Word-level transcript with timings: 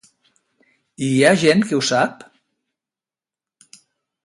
I 1.07 1.09
hi 1.17 1.19
ha 1.27 1.33
gent 1.43 1.61
que 1.67 1.77
ho 1.79 1.83
sap? 1.91 2.25